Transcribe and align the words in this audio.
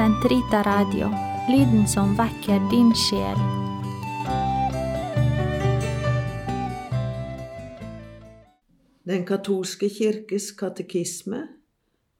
Sentrita 0.00 0.62
Radio, 0.62 1.08
lyden 1.48 1.88
som 1.88 2.16
vekker 2.16 2.70
din 2.70 2.94
sjel. 2.96 3.36
Den 9.04 9.26
katolske 9.28 9.88
kirkes 9.92 10.52
katekisme, 10.56 11.48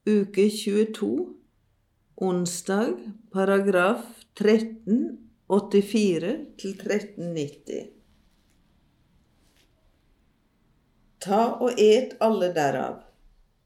uke 0.04 0.50
22, 0.52 1.34
onsdag, 2.16 2.94
paragraf 3.32 4.04
1384 4.36 6.36
til 6.60 6.70
1390. 6.76 7.88
Ta 11.24 11.56
og 11.64 11.80
et 11.80 12.12
alle 12.20 12.52
derav, 12.60 13.00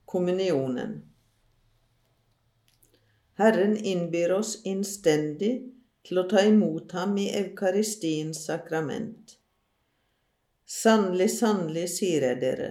kommunionen. 0.06 1.13
Herren 3.40 3.76
innbyr 3.76 4.36
oss 4.36 4.60
innstendig 4.62 5.54
til 6.06 6.20
å 6.20 6.26
ta 6.30 6.44
imot 6.46 6.92
ham 6.94 7.16
i 7.18 7.26
Eukaristiens 7.34 8.44
sakrament. 8.46 9.38
Sannelig, 10.70 11.30
sannelig, 11.38 11.88
sier 11.96 12.28
jeg 12.28 12.40
dere, 12.44 12.70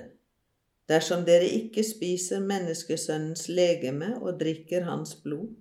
dersom 0.88 1.26
dere 1.28 1.50
ikke 1.60 1.84
spiser 1.86 2.42
menneskesønnens 2.48 3.50
legeme 3.52 4.14
og 4.22 4.40
drikker 4.40 4.88
hans 4.88 5.18
blod, 5.26 5.52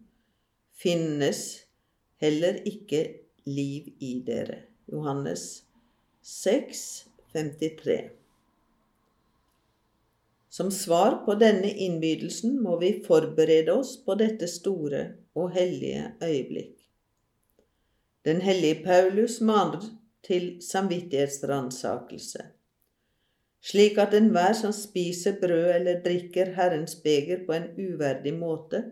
finnes 0.70 1.42
heller 2.22 2.62
ikke 2.68 3.02
liv 3.50 3.90
i 3.98 4.14
dere. 4.26 4.62
Johannes 4.92 5.64
6, 6.22 6.86
53. 7.34 8.21
Som 10.52 10.70
svar 10.70 11.14
på 11.24 11.34
denne 11.40 11.70
innbydelsen 11.80 12.58
må 12.60 12.76
vi 12.80 12.90
forberede 13.06 13.72
oss 13.72 13.94
på 14.04 14.18
dette 14.20 14.44
store 14.52 14.98
og 15.32 15.54
hellige 15.54 16.10
øyeblikk. 16.20 16.74
Den 18.28 18.42
hellige 18.44 18.82
Paulus 18.84 19.38
maner 19.40 19.86
til 20.22 20.58
samvittighetsransakelse, 20.62 22.44
slik 23.64 23.96
at 23.98 24.12
enhver 24.18 24.52
som 24.58 24.74
spiser 24.76 25.40
brød 25.40 25.70
eller 25.78 26.02
drikker 26.04 26.52
Herrens 26.58 26.98
beger 27.00 27.46
på 27.46 27.56
en 27.56 27.66
uverdig 27.78 28.34
måte, 28.36 28.82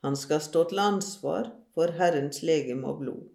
han 0.00 0.16
skal 0.16 0.40
stå 0.40 0.64
til 0.70 0.80
ansvar 0.80 1.52
for 1.76 1.92
Herrens 2.00 2.40
legeme 2.42 2.88
og 2.88 3.04
blod. 3.04 3.28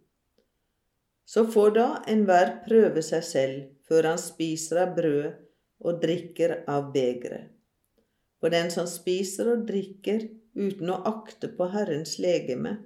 Så 1.29 1.45
får 1.45 1.77
da 1.77 1.87
enhver 2.09 2.57
prøve 2.65 3.05
seg 3.05 3.23
selv 3.23 3.63
før 3.87 4.09
han 4.15 4.19
spiser 4.19 4.81
av 4.87 4.97
brødet 4.97 5.37
og 5.81 6.01
drikker 6.03 6.61
av 6.69 6.91
begeret. 6.93 7.49
For 8.41 8.53
den 8.53 8.71
som 8.73 8.87
spiser 8.89 9.51
og 9.53 9.67
drikker 9.69 10.23
uten 10.57 10.89
å 10.89 11.01
akte 11.07 11.51
på 11.57 11.67
Herrens 11.73 12.17
legeme, 12.21 12.77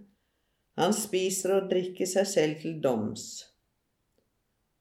han 0.76 0.92
spiser 0.96 1.56
og 1.56 1.70
drikker 1.72 2.10
seg 2.10 2.28
selv 2.28 2.64
til 2.64 2.82
doms. 2.84 3.46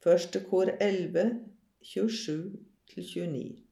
Første 0.03 0.43
kor 0.49 0.73
11, 0.83 1.39
27-29. 1.95 3.65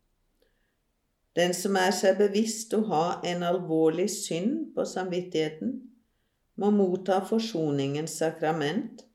Den 1.37 1.55
som 1.57 1.77
er 1.81 1.91
seg 1.97 2.19
bevisst 2.21 2.75
å 2.77 2.83
ha 2.91 3.07
en 3.27 3.43
alvorlig 3.49 4.07
synd 4.13 4.73
på 4.77 4.85
samvittigheten, 4.87 5.81
må 6.61 6.69
motta 6.71 7.23
forsoningens 7.25 8.19
sakrament 8.21 9.07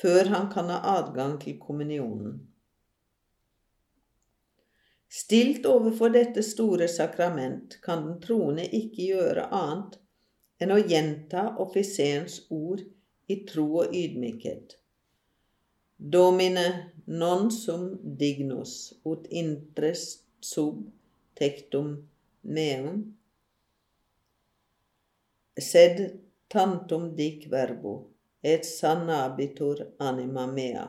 før 0.00 0.32
han 0.32 0.48
kan 0.52 0.72
ha 0.72 0.80
adgang 0.96 1.36
til 1.40 1.58
kommunionen. 1.60 2.40
Stilt 5.12 5.66
overfor 5.68 6.08
dette 6.14 6.42
store 6.42 6.86
sakrament 6.88 7.74
kan 7.84 8.06
den 8.06 8.20
troende 8.22 8.64
ikke 8.64 9.10
gjøre 9.10 9.42
annet 9.52 9.98
enn 10.62 10.72
å 10.72 10.78
gjenta 10.80 11.42
offiserens 11.60 12.38
ord 12.48 12.80
i 13.28 13.36
tro 13.50 13.66
og 13.82 13.92
ydmykhet. 13.98 14.78
Domine 16.16 16.64
non 17.06 17.50
sum 17.52 17.84
dignus 18.22 18.72
ut 19.04 19.28
intres 19.42 20.06
sub 20.40 20.80
tectum 21.38 21.92
meum 22.56 22.96
sed 25.60 26.02
tantum 26.48 27.10
dic 27.20 27.46
verbo 27.52 27.94
et 28.42 28.64
sanabitur 28.66 29.84
anima 30.00 30.48
mea. 30.56 30.88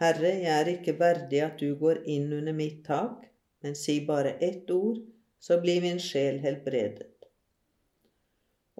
Herre, 0.00 0.30
jeg 0.40 0.48
er 0.56 0.68
ikke 0.70 0.94
verdig 0.96 1.40
at 1.44 1.58
du 1.60 1.74
går 1.76 1.98
inn 2.08 2.30
under 2.32 2.54
mitt 2.56 2.86
tak, 2.86 3.26
men 3.60 3.74
si 3.76 3.98
bare 4.06 4.38
ett 4.40 4.70
ord, 4.72 5.02
så 5.40 5.58
blir 5.60 5.82
min 5.84 5.98
sjel 6.00 6.38
helbredet. 6.40 7.10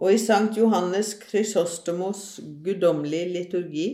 Og 0.00 0.14
i 0.14 0.20
Sankt 0.22 0.56
Johannes 0.56 1.12
Krysostomos 1.20 2.22
guddommelige 2.64 3.28
liturgi 3.34 3.88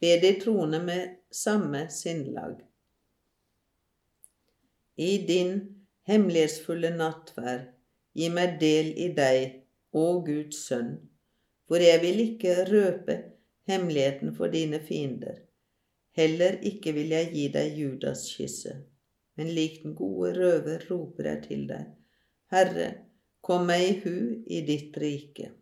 ber 0.00 0.22
de 0.22 0.30
troende 0.40 0.80
med 0.80 1.18
samme 1.30 1.82
sinnlag. 1.92 2.56
I 4.96 5.10
din 5.28 5.52
hemmelighetsfulle 6.08 6.94
nattverd, 6.96 7.68
gi 8.16 8.32
meg 8.32 8.56
del 8.64 8.94
i 8.96 9.10
deg, 9.20 9.60
å 9.92 10.06
Guds 10.24 10.64
sønn, 10.70 10.96
for 11.68 11.84
jeg 11.84 12.00
vil 12.06 12.24
ikke 12.24 12.56
røpe 12.72 13.20
hemmeligheten 13.68 14.32
for 14.36 14.48
dine 14.48 14.80
fiender 14.80 15.42
Heller 16.18 16.58
ikke 16.66 16.94
vil 16.96 17.12
jeg 17.14 17.30
gi 17.34 17.46
deg 17.54 17.76
Judas 17.78 18.24
kysse, 18.34 18.74
men 19.38 19.52
lik 19.54 19.82
den 19.84 19.94
gode 19.98 20.32
røver 20.36 20.82
roper 20.90 21.30
jeg 21.30 21.42
til 21.46 21.64
deg, 21.70 21.86
Herre, 22.50 22.90
kom 23.40 23.68
meg 23.70 23.86
i 23.86 23.96
hu 24.02 24.16
i 24.50 24.60
ditt 24.66 24.96
rike. 25.00 25.52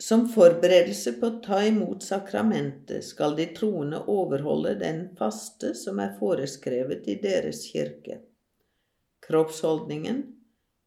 Som 0.00 0.26
forberedelse 0.32 1.12
på 1.20 1.28
å 1.28 1.38
ta 1.44 1.58
imot 1.68 2.04
sakramentet 2.04 3.04
skal 3.04 3.34
de 3.36 3.44
troende 3.56 3.98
overholde 4.08 4.74
den 4.80 5.02
faste 5.18 5.74
som 5.76 6.00
er 6.00 6.14
foreskrevet 6.20 7.08
i 7.12 7.18
deres 7.20 7.66
kirke. 7.68 8.20
Kroppsholdningen, 9.26 10.22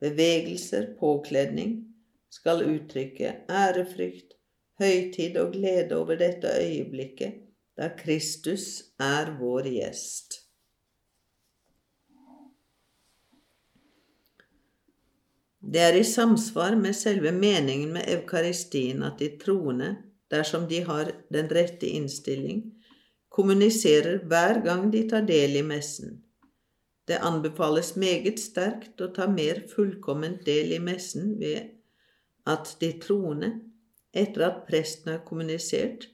bevegelser, 0.02 0.96
påkledning 0.98 1.76
skal 2.34 2.66
uttrykke 2.66 3.36
ærefrykt, 3.50 4.34
høytid 4.82 5.38
og 5.38 5.54
glede 5.54 5.98
over 5.98 6.18
dette 6.20 6.50
øyeblikket 6.62 7.42
da 7.78 7.90
Kristus 7.98 8.66
er 9.02 9.34
vår 9.40 9.70
gjest. 9.74 10.40
Det 15.64 15.82
er 15.82 15.96
i 15.98 16.04
samsvar 16.04 16.76
med 16.76 16.94
selve 16.94 17.32
meningen 17.32 17.94
med 17.96 18.10
eukaristien 18.12 19.04
at 19.04 19.20
de 19.20 19.32
troende, 19.42 19.96
dersom 20.32 20.68
de 20.70 20.84
har 20.84 21.12
den 21.34 21.48
rette 21.50 21.88
innstilling, 21.88 22.66
kommuniserer 23.30 24.26
hver 24.28 24.62
gang 24.66 24.92
de 24.94 25.08
tar 25.10 25.26
del 25.26 25.56
i 25.56 25.64
messen. 25.66 26.20
Det 27.08 27.18
anbefales 27.20 27.96
meget 27.96 28.40
sterkt 28.40 29.02
å 29.02 29.10
ta 29.16 29.28
mer 29.28 29.64
fullkomment 29.72 30.44
del 30.46 30.76
i 30.76 30.80
messen 30.84 31.34
ved 31.40 31.74
at 32.46 32.76
de 32.82 32.92
troende 33.02 33.50
etter 34.14 34.46
at 34.48 34.66
presten 34.68 35.12
har 35.12 35.22
kommunisert, 35.28 36.08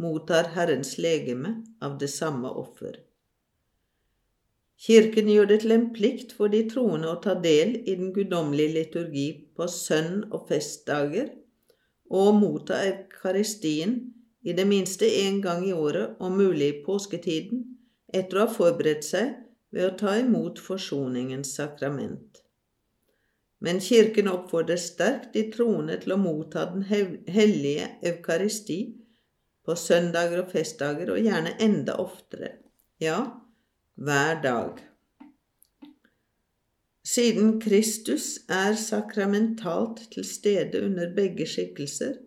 mottar 0.00 0.50
Herrens 0.56 0.96
legeme 0.98 1.54
av 1.80 1.98
det 2.00 2.08
samme 2.08 2.48
offer. 2.48 2.96
Kirken 4.82 5.28
gjør 5.30 5.46
det 5.52 5.60
til 5.62 5.74
en 5.76 5.90
plikt 5.94 6.32
for 6.34 6.50
de 6.50 6.64
troende 6.70 7.12
å 7.12 7.20
ta 7.22 7.36
del 7.38 7.76
i 7.84 7.94
den 7.94 8.10
guddommelige 8.16 8.74
liturgi 8.78 9.26
på 9.54 9.68
sønn- 9.70 10.24
og 10.32 10.48
festdager, 10.48 11.28
og 12.10 12.34
motta 12.40 12.80
Eukaristien 12.88 13.94
i 14.42 14.56
det 14.56 14.66
minste 14.66 15.06
én 15.06 15.38
gang 15.44 15.62
i 15.68 15.72
året, 15.72 16.16
om 16.18 16.34
mulig 16.36 16.68
i 16.72 16.80
påsketiden, 16.84 17.62
etter 18.12 18.40
å 18.40 18.46
ha 18.46 18.52
forberedt 18.56 19.06
seg 19.06 19.36
ved 19.72 19.86
å 19.86 19.96
ta 20.02 20.16
imot 20.20 20.58
forsoningens 20.60 21.54
sakrament 21.56 22.41
men 23.62 23.80
Kirken 23.80 24.28
oppfordrer 24.28 24.80
sterkt 24.80 25.36
de 25.36 25.44
troende 25.54 25.98
til 26.02 26.16
å 26.16 26.20
motta 26.20 26.64
den 26.72 26.82
hellige 27.30 27.88
eukaristi 28.10 28.80
på 29.62 29.76
søndager 29.78 30.42
og 30.42 30.50
festdager, 30.50 31.12
og 31.14 31.22
gjerne 31.22 31.54
enda 31.62 31.94
oftere, 32.02 32.56
ja, 32.98 33.20
hver 33.94 34.42
dag. 34.42 34.82
Siden 37.06 37.56
Kristus 37.62 38.40
er 38.50 38.74
sakramentalt 38.78 40.04
til 40.10 40.26
stede 40.26 40.82
under 40.86 41.14
begge 41.14 41.46
skikkelser, 41.46 42.18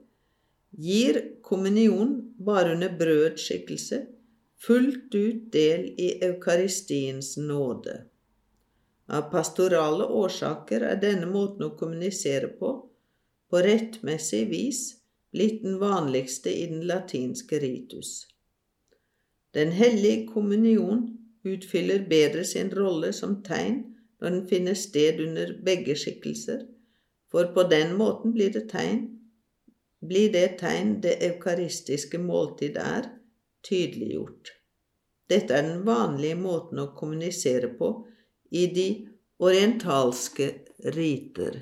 gir 0.75 1.19
kommunion 1.43 2.17
bare 2.39 2.75
under 2.75 2.91
brødskikkelse 2.99 4.01
fullt 4.65 5.15
ut 5.15 5.53
del 5.53 5.87
i 5.99 6.09
eukaristiens 6.25 7.35
nåde. 7.37 8.01
Av 9.07 9.29
pastorale 9.31 10.05
årsaker 10.05 10.81
er 10.81 11.01
denne 11.01 11.29
måten 11.29 11.67
å 11.67 11.75
kommunisere 11.77 12.49
på 12.59 12.75
på 13.51 13.61
rettmessig 13.61 14.45
vis 14.49 14.79
blitt 15.35 15.61
den 15.63 15.77
vanligste 15.79 16.49
i 16.49 16.65
den 16.71 16.81
latinske 16.89 17.59
ritus. 17.61 18.25
Den 19.53 19.71
hellige 19.71 20.25
kommunion 20.31 21.03
utfyller 21.45 22.07
bedre 22.09 22.43
sin 22.43 22.71
rolle 22.73 23.13
som 23.13 23.43
tegn 23.45 23.83
når 24.19 24.29
den 24.31 24.47
finner 24.49 24.79
sted 24.79 25.21
under 25.21 25.53
begge 25.63 25.93
skikkelser, 25.95 26.65
for 27.29 27.53
på 27.53 27.67
den 27.69 27.93
måten 27.99 28.33
blir 28.33 28.49
det 28.55 28.65
tegn 28.71 29.05
blir 30.05 30.31
det 30.33 30.57
tegn 30.59 30.99
det 31.01 31.15
eukaristiske 31.25 32.19
måltid 32.21 32.77
er, 32.77 33.07
tydeliggjort. 33.65 34.51
Dette 35.29 35.55
er 35.57 35.65
den 35.65 35.85
vanlige 35.87 36.37
måten 36.37 36.81
å 36.83 36.91
kommunisere 36.97 37.71
på 37.79 37.89
i 38.55 38.65
de 38.75 38.89
orientalske 39.43 40.51
riter. 40.95 41.59